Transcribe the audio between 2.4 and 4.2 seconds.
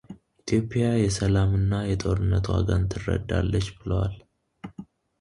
ዋጋን ትረዳለች ብለዋል